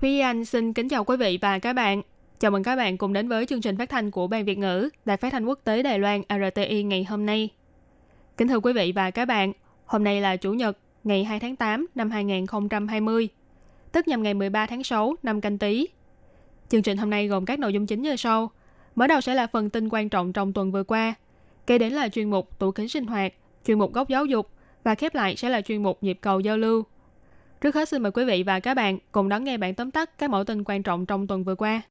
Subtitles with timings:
[0.00, 2.02] Thúy Anh xin kính chào quý vị và các bạn.
[2.40, 4.88] Chào mừng các bạn cùng đến với chương trình phát thanh của Ban Việt ngữ,
[5.04, 7.48] Đài phát thanh quốc tế Đài Loan RTI ngày hôm nay.
[8.36, 9.52] Kính thưa quý vị và các bạn,
[9.86, 13.28] hôm nay là Chủ nhật, ngày 2 tháng 8 năm 2020,
[13.92, 15.88] tức nhằm ngày 13 tháng 6 năm canh tí.
[16.68, 18.50] Chương trình hôm nay gồm các nội dung chính như sau.
[18.94, 21.14] Mở đầu sẽ là phần tin quan trọng trong tuần vừa qua,
[21.66, 23.32] kế đến là chuyên mục tủ kính sinh hoạt,
[23.66, 24.50] chuyên mục góc giáo dục
[24.84, 26.84] và khép lại sẽ là chuyên mục nhịp cầu giao lưu.
[27.60, 30.18] Trước hết xin mời quý vị và các bạn cùng đón nghe bản tóm tắt
[30.18, 31.82] các mẫu tin quan trọng trong tuần vừa qua.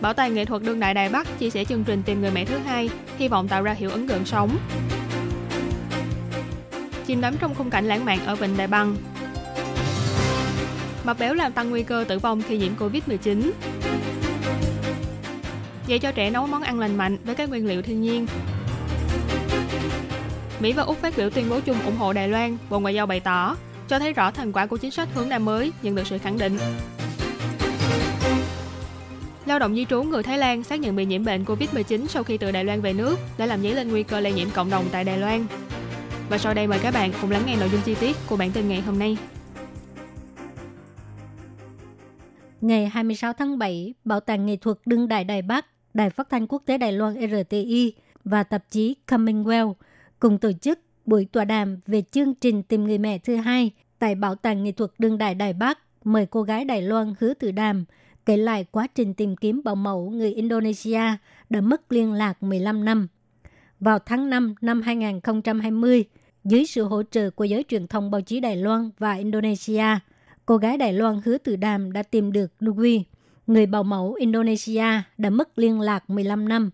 [0.00, 2.44] Bảo tàng nghệ thuật đương đại Đài Bắc chia sẻ chương trình tìm người mẹ
[2.44, 4.58] thứ hai, hy vọng tạo ra hiệu ứng gợn sóng.
[7.06, 8.96] Chìm đắm trong khung cảnh lãng mạn ở Vịnh Đại Bằng.
[11.04, 13.50] Mập béo làm tăng nguy cơ tử vong khi nhiễm Covid-19.
[15.86, 18.26] Dạy cho trẻ nấu món ăn lành mạnh với các nguyên liệu thiên nhiên.
[20.60, 23.06] Mỹ và Úc phát biểu tuyên bố chung ủng hộ Đài Loan, Bộ Ngoại giao
[23.06, 23.56] bày tỏ,
[23.88, 26.38] cho thấy rõ thành quả của chính sách hướng Nam mới nhận được sự khẳng
[26.38, 26.58] định.
[29.46, 32.38] Lao động di trú người Thái Lan xác nhận bị nhiễm bệnh COVID-19 sau khi
[32.38, 34.84] từ Đài Loan về nước đã làm dấy lên nguy cơ lây nhiễm cộng đồng
[34.92, 35.46] tại Đài Loan.
[36.30, 38.50] Và sau đây mời các bạn cùng lắng nghe nội dung chi tiết của bản
[38.50, 39.16] tin ngày hôm nay.
[42.60, 46.46] Ngày 26 tháng 7, Bảo tàng nghệ thuật đương đại Đài Bắc, Đài phát thanh
[46.46, 47.94] quốc tế Đài Loan RTI
[48.24, 49.74] và tạp chí Commonwealth
[50.20, 54.14] cùng tổ chức buổi tọa đàm về chương trình tìm người mẹ thứ hai tại
[54.14, 57.50] Bảo tàng nghệ thuật đương đại Đài Bắc mời cô gái Đài Loan hứa Tử
[57.50, 57.84] đàm
[58.26, 61.00] kể lại quá trình tìm kiếm bảo mẫu người Indonesia
[61.50, 63.08] đã mất liên lạc 15 năm.
[63.80, 66.04] Vào tháng 5 năm 2020,
[66.44, 69.84] dưới sự hỗ trợ của giới truyền thông báo chí Đài Loan và Indonesia,
[70.46, 73.04] cô gái Đài Loan hứa Tử đàm đã tìm được Nui,
[73.46, 74.84] người bảo mẫu Indonesia
[75.18, 76.70] đã mất liên lạc 15 năm.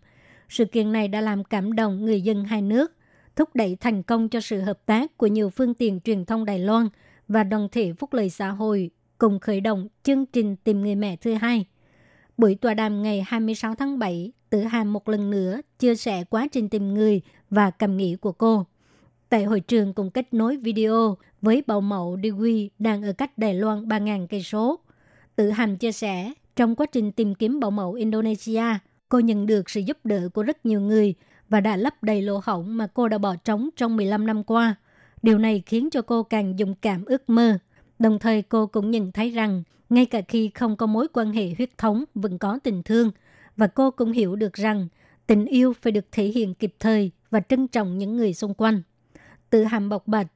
[0.48, 2.93] Sự kiện này đã làm cảm động người dân hai nước,
[3.36, 6.58] thúc đẩy thành công cho sự hợp tác của nhiều phương tiện truyền thông Đài
[6.58, 6.88] Loan
[7.28, 11.16] và đoàn thể phúc lợi xã hội cùng khởi động chương trình tìm người mẹ
[11.16, 11.66] thứ hai.
[12.36, 16.46] Buổi tọa đàm ngày 26 tháng 7, Tử Hàm một lần nữa chia sẻ quá
[16.52, 18.66] trình tìm người và cảm nghĩ của cô.
[19.28, 23.54] Tại hội trường cùng kết nối video với bảo mẫu Dewi đang ở cách Đài
[23.54, 24.78] Loan 3.000 cây số.
[25.36, 28.64] Tử Hàm chia sẻ, trong quá trình tìm kiếm bảo mẫu Indonesia,
[29.14, 31.14] cô nhận được sự giúp đỡ của rất nhiều người
[31.48, 34.74] và đã lấp đầy lỗ hổng mà cô đã bỏ trống trong 15 năm qua.
[35.22, 37.58] Điều này khiến cho cô càng dũng cảm ước mơ.
[37.98, 41.54] Đồng thời cô cũng nhận thấy rằng, ngay cả khi không có mối quan hệ
[41.56, 43.10] huyết thống vẫn có tình thương,
[43.56, 44.88] và cô cũng hiểu được rằng
[45.26, 48.82] tình yêu phải được thể hiện kịp thời và trân trọng những người xung quanh.
[49.50, 50.26] Tự hàm bộc bạch,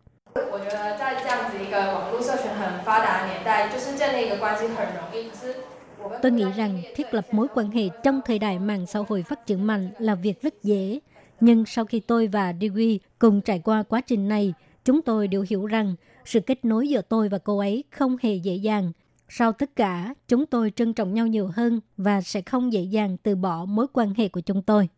[6.23, 9.47] Tôi nghĩ rằng thiết lập mối quan hệ trong thời đại mạng xã hội phát
[9.47, 11.01] triển mạnh là việc rất dễ.
[11.41, 14.55] Nhưng sau khi tôi và Dewey cùng trải qua quá trình này,
[14.85, 15.95] chúng tôi đều hiểu rằng
[16.25, 18.93] sự kết nối giữa tôi và cô ấy không hề dễ dàng.
[19.29, 23.17] Sau tất cả, chúng tôi trân trọng nhau nhiều hơn và sẽ không dễ dàng
[23.23, 24.89] từ bỏ mối quan hệ của chúng tôi.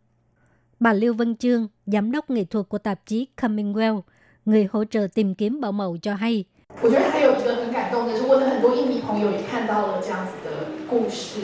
[0.81, 4.01] Bà Lưu Vân Trương, giám đốc nghệ thuật của tạp chí Commonwealth,
[4.45, 6.45] người hỗ trợ tìm kiếm bảo mẫu cho hay
[6.82, 11.42] –我觉得还有一个很感动的是，我的很多印尼朋友也看到了这样子的故事，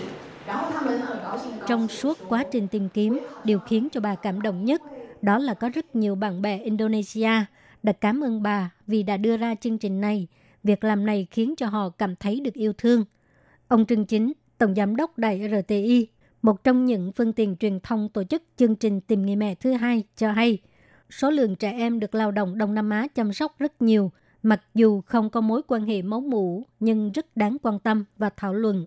[0.47, 1.51] 然后他们很高兴。
[1.51, 4.81] 很高兴 Trong suốt quá trình tìm kiếm, điều khiến cho bà cảm động nhất
[5.21, 7.45] đó là có rất nhiều bạn bè Indonesia
[7.83, 10.27] đã cảm ơn bà vì đã đưa ra chương trình này.
[10.63, 13.05] Việc làm này khiến cho họ cảm thấy được yêu thương.
[13.67, 16.07] Ông Trương Chính, Tổng Giám đốc Đài RTI,
[16.41, 19.71] một trong những phương tiện truyền thông tổ chức chương trình tìm người mẹ thứ
[19.71, 20.57] hai cho hay,
[21.09, 24.11] số lượng trẻ em được lao động Đông Nam Á chăm sóc rất nhiều,
[24.46, 28.30] mặc dù không có mối quan hệ máu mủ nhưng rất đáng quan tâm và
[28.36, 28.86] thảo luận.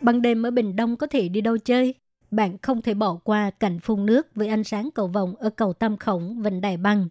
[0.00, 1.94] Ban đêm ở Bình Đông có thể đi đâu chơi?
[2.30, 5.72] Bạn không thể bỏ qua cảnh phun nước với ánh sáng cầu vồng ở cầu
[5.72, 7.08] Tam Khổng, Vịnh Đài Băng.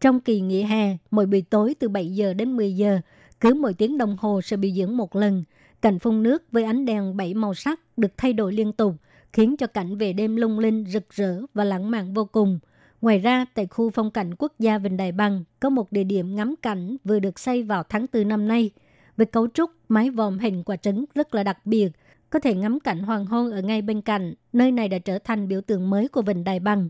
[0.00, 3.00] Trong kỳ nghỉ hè, mỗi buổi tối từ 7 giờ đến 10 giờ,
[3.40, 5.44] cứ mỗi tiếng đồng hồ sẽ biểu diễn một lần.
[5.82, 8.94] Cảnh phun nước với ánh đèn bảy màu sắc được thay đổi liên tục,
[9.32, 12.58] khiến cho cảnh về đêm lung linh, rực rỡ và lãng mạn vô cùng.
[13.04, 16.36] Ngoài ra, tại khu phong cảnh quốc gia Vịnh Đài Bằng có một địa điểm
[16.36, 18.70] ngắm cảnh vừa được xây vào tháng 4 năm nay.
[19.16, 21.88] Với cấu trúc mái vòm hình quả trứng rất là đặc biệt,
[22.30, 24.34] có thể ngắm cảnh hoàng hôn ở ngay bên cạnh.
[24.52, 26.88] Nơi này đã trở thành biểu tượng mới của Vịnh Đài Bằng.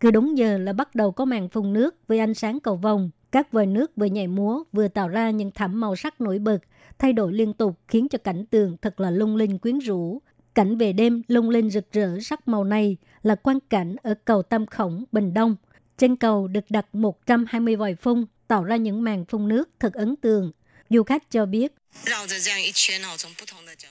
[0.00, 3.10] Cứ đúng giờ là bắt đầu có màn phun nước với ánh sáng cầu vồng,
[3.32, 6.58] Các vòi nước vừa nhảy múa vừa tạo ra những thảm màu sắc nổi bật,
[6.98, 10.22] thay đổi liên tục khiến cho cảnh tường thật là lung linh quyến rũ.
[10.54, 14.42] Cảnh về đêm lung linh rực rỡ sắc màu này là quan cảnh ở cầu
[14.42, 15.56] Tam Khổng, Bình Đông.
[15.98, 20.16] Trên cầu được đặt 120 vòi phun tạo ra những màn phun nước thật ấn
[20.16, 20.52] tượng.
[20.90, 21.72] Du khách cho biết,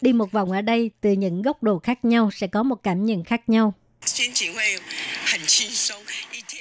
[0.01, 3.05] đi một vòng ở đây từ những góc độ khác nhau sẽ có một cảm
[3.05, 3.73] nhận khác nhau.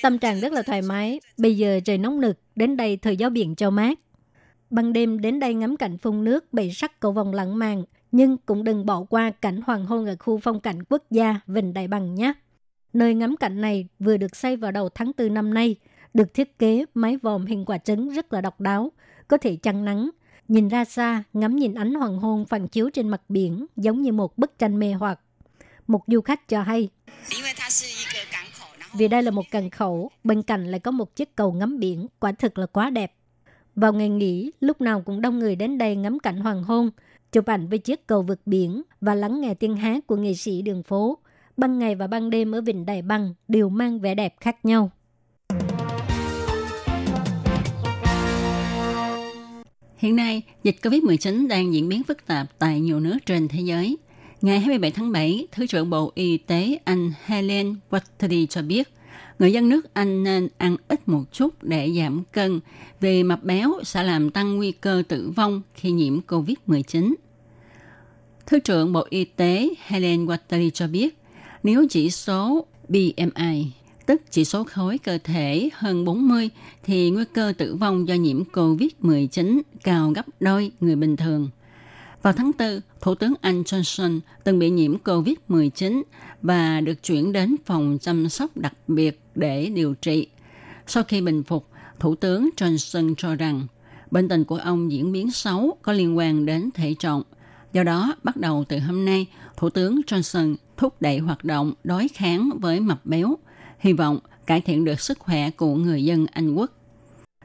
[0.03, 1.21] Tâm trạng rất là thoải mái.
[1.37, 3.99] Bây giờ trời nóng nực, đến đây thời gió biển cho mát.
[4.71, 8.37] Ban đêm đến đây ngắm cảnh phun nước bảy sắc cầu vòng lãng mạn, nhưng
[8.47, 11.89] cũng đừng bỏ qua cảnh hoàng hôn ở khu phong cảnh quốc gia Vịnh Đại
[11.89, 12.33] Bằng nhé.
[12.93, 15.77] Nơi ngắm cảnh này vừa được xây vào đầu tháng 4 năm nay,
[16.15, 18.93] được thiết kế mái vòm hình quả trứng rất là độc đáo,
[19.29, 20.11] có thể chăn nắng.
[20.49, 24.13] Nhìn ra xa, ngắm nhìn ánh hoàng hôn phản chiếu trên mặt biển giống như
[24.13, 25.21] một bức tranh mê hoặc.
[25.87, 26.89] Một du khách cho hay,
[28.93, 32.07] vì đây là một cần khẩu, bên cạnh lại có một chiếc cầu ngắm biển,
[32.21, 33.15] quả thực là quá đẹp.
[33.81, 36.91] Vào ngày nghỉ, lúc nào cũng đông người đến đây ngắm cảnh hoàng hôn,
[37.33, 40.63] chụp ảnh với chiếc cầu vượt biển và lắng nghe tiếng hát của nghệ sĩ
[40.63, 41.19] đường phố.
[41.57, 44.91] Ban ngày và ban đêm ở Vịnh Đài Băng đều mang vẻ đẹp khác nhau.
[49.97, 53.97] Hiện nay, dịch COVID-19 đang diễn biến phức tạp tại nhiều nước trên thế giới.
[54.41, 58.89] Ngày 27 tháng 7, Thứ trưởng Bộ Y tế Anh Helen Watley cho biết,
[59.39, 62.61] người dân nước Anh nên ăn ít một chút để giảm cân
[63.01, 67.15] vì mập béo sẽ làm tăng nguy cơ tử vong khi nhiễm COVID-19.
[68.47, 71.19] Thứ trưởng Bộ Y tế Helen Watley cho biết,
[71.63, 73.67] nếu chỉ số BMI,
[74.07, 76.51] tức chỉ số khối cơ thể hơn 40,
[76.85, 81.51] thì nguy cơ tử vong do nhiễm COVID-19 cao gấp đôi người bình thường.
[82.23, 86.03] Vào tháng 4, Thủ tướng Anh Johnson từng bị nhiễm COVID-19
[86.43, 90.27] và được chuyển đến phòng chăm sóc đặc biệt để điều trị.
[90.87, 91.69] Sau khi bình phục,
[92.01, 93.67] Thủ tướng Johnson cho rằng
[94.11, 97.23] bệnh tình của ông diễn biến xấu có liên quan đến thể trọng.
[97.73, 99.27] Do đó, bắt đầu từ hôm nay,
[99.57, 103.37] Thủ tướng Johnson thúc đẩy hoạt động đối kháng với mập béo,
[103.79, 106.73] hy vọng cải thiện được sức khỏe của người dân Anh quốc.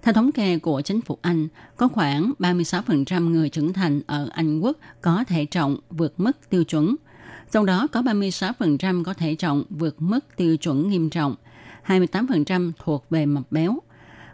[0.01, 1.48] Theo thống kê của chính phủ Anh,
[1.78, 6.63] có khoảng 36% người trưởng thành ở Anh quốc có thể trọng vượt mức tiêu
[6.63, 6.95] chuẩn.
[7.51, 11.36] Trong đó có 36% có thể trọng vượt mức tiêu chuẩn nghiêm trọng,
[11.85, 13.80] 28% thuộc về mập béo.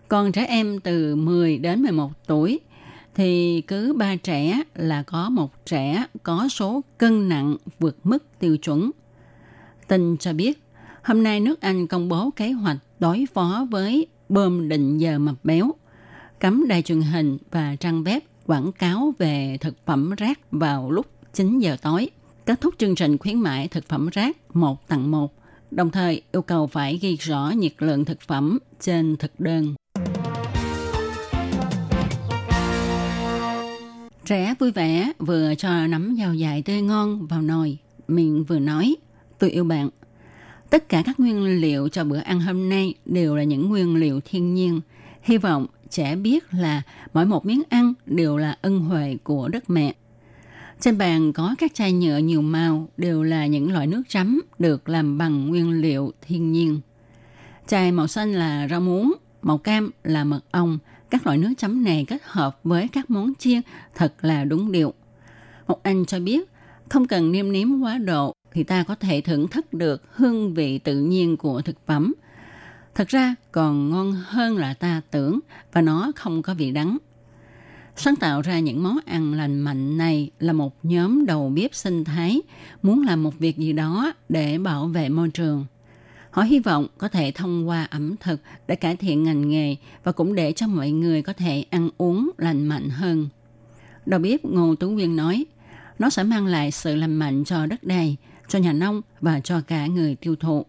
[0.07, 2.59] Còn trẻ em từ 10 đến 11 tuổi
[3.15, 8.57] thì cứ 3 trẻ là có một trẻ có số cân nặng vượt mức tiêu
[8.57, 8.91] chuẩn.
[9.87, 10.63] Tin cho biết,
[11.03, 15.35] hôm nay nước Anh công bố kế hoạch đối phó với bơm định giờ mập
[15.43, 15.71] béo,
[16.39, 21.05] cấm đài truyền hình và trang web quảng cáo về thực phẩm rác vào lúc
[21.33, 22.09] 9 giờ tối,
[22.45, 25.33] kết thúc chương trình khuyến mại thực phẩm rác một tặng một,
[25.71, 29.75] đồng thời yêu cầu phải ghi rõ nhiệt lượng thực phẩm trên thực đơn.
[34.25, 37.77] Trẻ vui vẻ vừa cho nắm dao dài tươi ngon vào nồi,
[38.07, 38.95] miệng vừa nói,
[39.39, 39.89] tôi yêu bạn.
[40.69, 44.19] Tất cả các nguyên liệu cho bữa ăn hôm nay đều là những nguyên liệu
[44.25, 44.81] thiên nhiên.
[45.21, 46.81] Hy vọng trẻ biết là
[47.13, 49.93] mỗi một miếng ăn đều là ân huệ của đất mẹ.
[50.79, 54.89] Trên bàn có các chai nhựa nhiều màu đều là những loại nước chấm được
[54.89, 56.81] làm bằng nguyên liệu thiên nhiên.
[57.67, 60.79] Chai màu xanh là rau muống, màu cam là mật ong.
[61.09, 63.61] Các loại nước chấm này kết hợp với các món chiên
[63.95, 64.93] thật là đúng điệu.
[65.67, 66.49] Một anh cho biết
[66.89, 70.77] không cần nêm nếm quá độ thì ta có thể thưởng thức được hương vị
[70.79, 72.13] tự nhiên của thực phẩm.
[72.95, 75.39] Thật ra còn ngon hơn là ta tưởng
[75.73, 76.97] và nó không có vị đắng.
[78.01, 82.03] Sáng tạo ra những món ăn lành mạnh này là một nhóm đầu bếp sinh
[82.03, 82.41] thái
[82.81, 85.65] muốn làm một việc gì đó để bảo vệ môi trường.
[86.31, 90.11] Họ hy vọng có thể thông qua ẩm thực để cải thiện ngành nghề và
[90.11, 93.29] cũng để cho mọi người có thể ăn uống lành mạnh hơn.
[94.05, 95.45] Đầu bếp Ngô Tú Nguyên nói,
[95.99, 98.15] nó sẽ mang lại sự lành mạnh cho đất đai,
[98.47, 100.65] cho nhà nông và cho cả người tiêu thụ.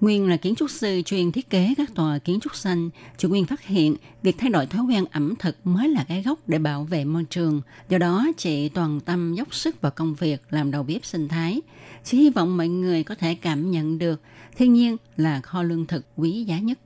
[0.00, 2.90] Nguyên là kiến trúc sư chuyên thiết kế các tòa kiến trúc xanh.
[3.16, 6.38] Chị Nguyên phát hiện việc thay đổi thói quen ẩm thực mới là cái gốc
[6.48, 7.62] để bảo vệ môi trường.
[7.88, 11.60] Do đó, chị toàn tâm dốc sức vào công việc làm đầu bếp sinh thái.
[12.04, 14.20] Chị hy vọng mọi người có thể cảm nhận được
[14.56, 16.78] thiên nhiên là kho lương thực quý giá nhất.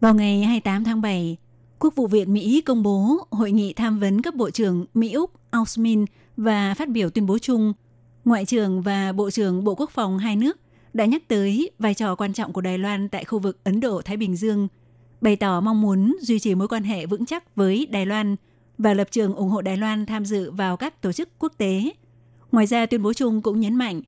[0.00, 1.36] Vào ngày 28 tháng 7,
[1.78, 6.04] Quốc vụ viện Mỹ công bố hội nghị tham vấn cấp bộ trưởng Mỹ-Úc Ausmin
[6.36, 7.72] và phát biểu tuyên bố chung
[8.24, 10.58] Ngoại trưởng và Bộ trưởng Bộ Quốc phòng hai nước
[10.92, 14.16] đã nhắc tới vai trò quan trọng của Đài Loan tại khu vực Ấn Độ-Thái
[14.16, 14.68] Bình Dương,
[15.20, 18.36] bày tỏ mong muốn duy trì mối quan hệ vững chắc với Đài Loan
[18.78, 21.90] và lập trường ủng hộ Đài Loan tham dự vào các tổ chức quốc tế.
[22.52, 24.02] Ngoài ra, tuyên bố chung cũng nhấn mạnh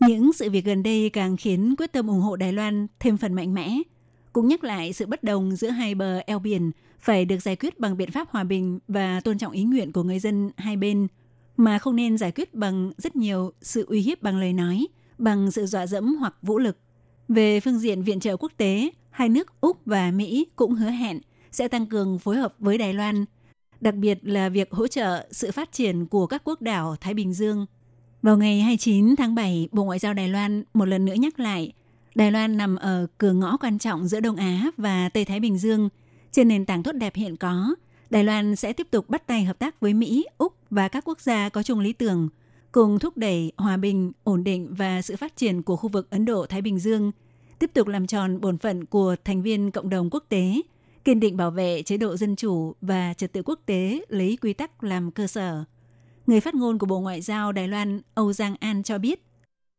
[0.00, 3.34] Những sự việc gần đây càng khiến quyết tâm ủng hộ Đài Loan thêm phần
[3.34, 3.78] mạnh mẽ.
[4.32, 7.80] Cũng nhắc lại sự bất đồng giữa hai bờ eo biển phải được giải quyết
[7.80, 11.06] bằng biện pháp hòa bình và tôn trọng ý nguyện của người dân hai bên,
[11.56, 14.86] mà không nên giải quyết bằng rất nhiều sự uy hiếp bằng lời nói,
[15.18, 16.76] bằng sự dọa dẫm hoặc vũ lực.
[17.28, 21.20] Về phương diện viện trợ quốc tế, hai nước Úc và Mỹ cũng hứa hẹn
[21.52, 23.24] sẽ tăng cường phối hợp với Đài Loan,
[23.80, 27.34] đặc biệt là việc hỗ trợ sự phát triển của các quốc đảo Thái Bình
[27.34, 27.66] Dương.
[28.22, 31.72] Vào ngày 29 tháng 7, Bộ Ngoại giao Đài Loan một lần nữa nhắc lại,
[32.14, 35.58] Đài Loan nằm ở cửa ngõ quan trọng giữa Đông Á và Tây Thái Bình
[35.58, 35.88] Dương.
[36.32, 37.74] Trên nền tảng tốt đẹp hiện có,
[38.13, 41.19] Đài Loan sẽ tiếp tục bắt tay hợp tác với Mỹ, Úc và các quốc
[41.19, 42.29] gia có chung lý tưởng,
[42.71, 46.25] cùng thúc đẩy hòa bình, ổn định và sự phát triển của khu vực Ấn
[46.25, 47.11] Độ-Thái Bình Dương,
[47.59, 50.61] tiếp tục làm tròn bổn phận của thành viên cộng đồng quốc tế,
[51.03, 54.53] kiên định bảo vệ chế độ dân chủ và trật tự quốc tế lấy quy
[54.53, 55.63] tắc làm cơ sở.
[56.27, 59.19] Người phát ngôn của Bộ Ngoại giao Đài Loan Âu Giang An cho biết,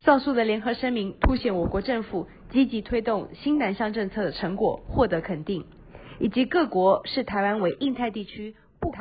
[0.06, 5.62] 上述的联合声明凸显我国政府积极推动新南向政策的成果获得肯定，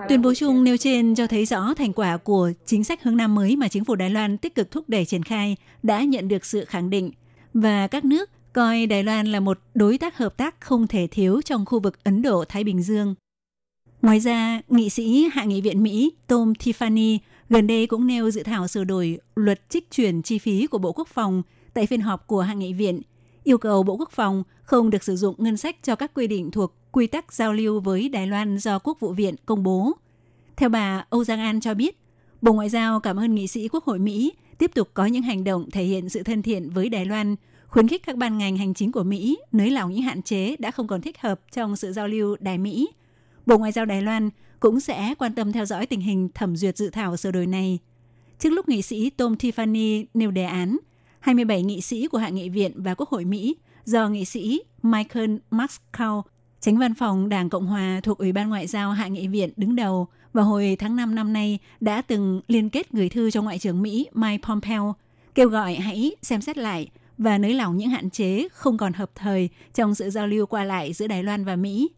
[0.09, 3.35] Tuyên bố chung nêu trên cho thấy rõ thành quả của chính sách hướng Nam
[3.35, 6.45] mới mà chính phủ Đài Loan tích cực thúc đẩy triển khai đã nhận được
[6.45, 7.11] sự khẳng định
[7.55, 11.41] và các nước coi Đài Loan là một đối tác hợp tác không thể thiếu
[11.45, 13.15] trong khu vực Ấn Độ-Thái Bình Dương.
[14.03, 17.19] Ngoài ra, nghị sĩ Hạ nghị viện Mỹ Tom Tiffany
[17.49, 20.93] gần đây cũng nêu dự thảo sửa đổi luật trích chuyển chi phí của Bộ
[20.93, 21.43] Quốc phòng
[21.75, 23.03] tại phiên họp của Hạ nghị viện,
[23.45, 26.51] yêu cầu Bộ Quốc phòng không được sử dụng ngân sách cho các quy định
[26.51, 29.93] thuộc quy tắc giao lưu với Đài Loan do Quốc vụ viện công bố.
[30.57, 31.99] Theo bà Âu Giang An cho biết,
[32.43, 35.45] Bộ Ngoại giao cảm ơn nghị sĩ Quốc hội Mỹ tiếp tục có những hành
[35.45, 37.37] động thể hiện sự thân thiện với Đài Loan,
[37.67, 40.71] khuyến khích các ban ngành hành chính của Mỹ nới lỏng những hạn chế đã
[40.71, 42.89] không còn thích hợp trong sự giao lưu Đài Mỹ.
[43.47, 46.77] Bộ Ngoại giao Đài Loan cũng sẽ quan tâm theo dõi tình hình thẩm duyệt
[46.77, 47.79] dự thảo sửa đổi này.
[48.39, 50.77] Trước lúc nghị sĩ Tom Tiffany nêu đề án,
[51.21, 55.37] 27 nghị sĩ của Hạ nghị viện và Quốc hội Mỹ do nghị sĩ Michael
[55.51, 56.23] Muscow,
[56.65, 59.77] tránh văn phòng Đảng Cộng Hòa thuộc Ủy ban Ngoại giao Hạ nghị viện đứng
[59.77, 63.59] đầu, vào hồi tháng 5 năm nay đã từng liên kết gửi thư cho Ngoại
[63.59, 64.95] trưởng Mỹ Mike Pompeo,
[65.35, 69.11] kêu gọi hãy xem xét lại và nới lỏng những hạn chế không còn hợp
[69.15, 71.89] thời trong sự giao lưu qua lại giữa Đài Loan và Mỹ.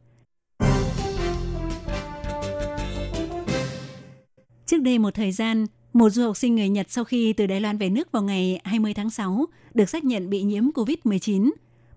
[4.67, 7.61] Trước đây một thời gian, một du học sinh người Nhật sau khi từ Đài
[7.61, 11.51] Loan về nước vào ngày 20 tháng 6 được xác nhận bị nhiễm COVID-19.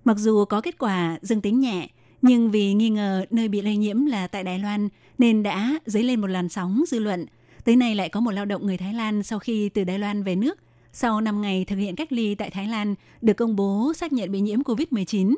[0.04, 1.90] Mặc dù có kết quả dương tính nhẹ,
[2.22, 6.04] nhưng vì nghi ngờ nơi bị lây nhiễm là tại Đài Loan nên đã dấy
[6.04, 7.26] lên một làn sóng dư luận.
[7.64, 10.24] Tới nay lại có một lao động người Thái Lan sau khi từ Đài Loan
[10.24, 10.60] về nước,
[10.94, 14.32] sau 5 ngày thực hiện cách ly tại Thái Lan được công bố xác nhận
[14.32, 15.36] bị nhiễm COVID-19.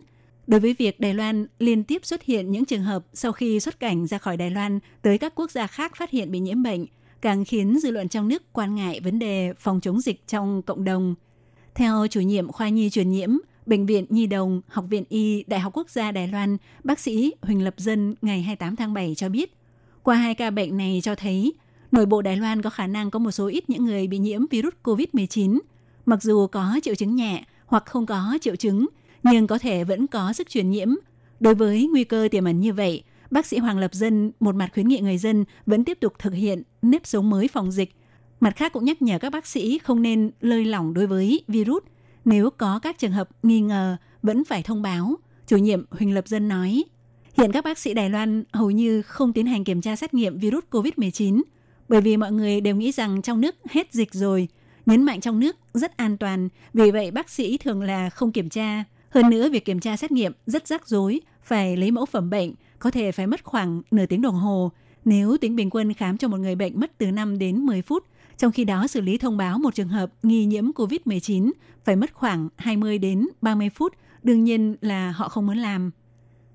[0.47, 3.79] Đối với việc Đài Loan liên tiếp xuất hiện những trường hợp sau khi xuất
[3.79, 6.85] cảnh ra khỏi Đài Loan tới các quốc gia khác phát hiện bị nhiễm bệnh–
[7.21, 10.83] càng khiến dư luận trong nước quan ngại vấn đề phòng chống dịch trong cộng
[10.83, 11.15] đồng.
[11.75, 13.29] Theo chủ nhiệm khoa nhi truyền nhiễm,
[13.65, 17.33] Bệnh viện Nhi Đồng, Học viện Y, Đại học Quốc gia Đài Loan, bác sĩ
[17.41, 19.53] Huỳnh Lập Dân ngày 28 tháng 7 cho biết,
[20.03, 21.53] qua hai ca bệnh này cho thấy
[21.91, 24.47] nội bộ Đài Loan có khả năng có một số ít những người bị nhiễm
[24.51, 25.59] virus COVID-19.
[26.05, 28.87] Mặc dù có triệu chứng nhẹ hoặc không có triệu chứng,
[29.23, 30.89] nhưng có thể vẫn có sức truyền nhiễm.
[31.39, 34.69] Đối với nguy cơ tiềm ẩn như vậy, bác sĩ Hoàng Lập Dân một mặt
[34.73, 37.91] khuyến nghị người dân vẫn tiếp tục thực hiện nếp sống mới phòng dịch.
[38.39, 41.83] Mặt khác cũng nhắc nhở các bác sĩ không nên lơi lỏng đối với virus.
[42.25, 45.15] Nếu có các trường hợp nghi ngờ, vẫn phải thông báo.
[45.47, 46.83] Chủ nhiệm Huỳnh Lập Dân nói,
[47.37, 50.37] hiện các bác sĩ Đài Loan hầu như không tiến hành kiểm tra xét nghiệm
[50.37, 51.41] virus COVID-19
[51.91, 54.47] bởi vì mọi người đều nghĩ rằng trong nước hết dịch rồi,
[54.85, 58.49] nhấn mạnh trong nước rất an toàn, vì vậy bác sĩ thường là không kiểm
[58.49, 58.83] tra.
[59.09, 62.53] Hơn nữa, việc kiểm tra xét nghiệm rất rắc rối, phải lấy mẫu phẩm bệnh,
[62.79, 64.71] có thể phải mất khoảng nửa tiếng đồng hồ.
[65.05, 68.03] Nếu tính bình quân khám cho một người bệnh mất từ 5 đến 10 phút,
[68.41, 71.51] trong khi đó xử lý thông báo một trường hợp nghi nhiễm COVID-19
[71.86, 73.93] phải mất khoảng 20 đến 30 phút,
[74.24, 75.91] đương nhiên là họ không muốn làm.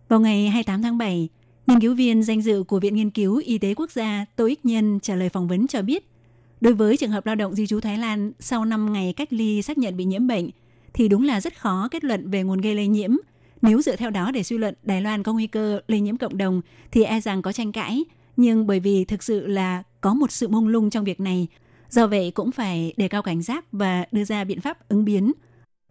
[0.09, 1.28] Vào ngày 28 tháng 7,
[1.66, 4.64] nghiên cứu viên danh dự của Viện Nghiên cứu Y tế Quốc gia Tô Ích
[4.66, 6.09] Nhân trả lời phỏng vấn cho biết,
[6.61, 9.62] đối với trường hợp lao động di trú Thái Lan sau 5 ngày cách ly
[9.62, 10.50] xác nhận bị nhiễm bệnh,
[10.95, 13.16] thì đúng là rất khó kết luận về nguồn gây lây nhiễm–
[13.62, 16.38] nếu dựa theo đó để suy luận Đài Loan có nguy cơ lây nhiễm cộng
[16.38, 18.05] đồng thì e rằng có tranh cãi.
[18.37, 21.49] Nhưng bởi vì thực sự là có một sự mông lung trong việc này,
[21.90, 25.33] do vậy cũng phải đề cao cảnh giác và đưa ra biện pháp ứng biến.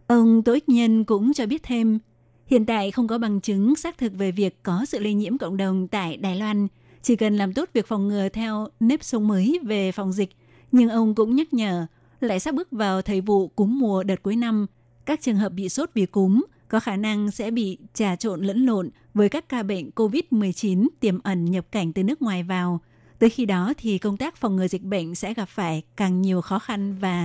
[0.06, 1.98] Ông Tô Ích Nhân cũng cho biết thêm,
[2.46, 5.56] hiện tại không có bằng chứng xác thực về việc có sự lây nhiễm cộng
[5.56, 6.68] đồng tại Đài Loan.
[7.02, 10.30] Chỉ cần làm tốt việc phòng ngừa theo nếp sống mới về phòng dịch.
[10.72, 11.86] Nhưng ông cũng nhắc nhở,
[12.20, 14.66] lại sắp bước vào thời vụ cúm mùa đợt cuối năm,
[15.06, 18.66] các trường hợp bị sốt vì cúm– có khả năng sẽ bị trà trộn lẫn
[18.66, 22.80] lộn với các ca bệnh COVID-19 tiềm ẩn nhập cảnh từ nước ngoài vào.
[23.18, 26.40] Tới khi đó thì công tác phòng ngừa dịch bệnh sẽ gặp phải càng nhiều
[26.40, 27.24] khó khăn và